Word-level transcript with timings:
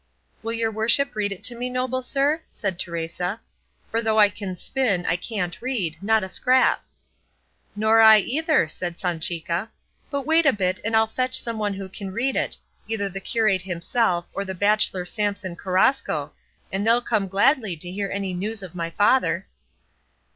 "Will 0.41 0.53
your 0.53 0.71
worship 0.71 1.13
read 1.15 1.31
it 1.31 1.43
to 1.43 1.55
me, 1.55 1.69
noble 1.69 2.01
sir?" 2.01 2.41
said 2.49 2.79
Teresa; 2.79 3.39
"for 3.91 4.01
though 4.01 4.17
I 4.17 4.29
can 4.29 4.55
spin 4.55 5.05
I 5.05 5.15
can't 5.15 5.61
read, 5.61 6.01
not 6.01 6.23
a 6.23 6.27
scrap." 6.27 6.83
"Nor 7.75 8.01
I 8.01 8.17
either," 8.17 8.67
said 8.67 8.97
Sanchica; 8.97 9.69
"but 10.09 10.25
wait 10.25 10.47
a 10.47 10.53
bit, 10.53 10.79
and 10.83 10.95
I'll 10.95 11.05
go 11.05 11.11
and 11.11 11.15
fetch 11.17 11.39
some 11.39 11.59
one 11.59 11.75
who 11.75 11.87
can 11.87 12.09
read 12.09 12.35
it, 12.35 12.57
either 12.87 13.09
the 13.09 13.21
curate 13.21 13.61
himself 13.61 14.27
or 14.33 14.43
the 14.43 14.55
bachelor 14.55 15.05
Samson 15.05 15.55
Carrasco, 15.55 16.33
and 16.71 16.83
they'll 16.83 17.01
come 17.01 17.27
gladly 17.27 17.75
to 17.77 17.91
hear 17.91 18.09
any 18.09 18.33
news 18.33 18.63
of 18.63 18.73
my 18.73 18.89
father." 18.89 19.45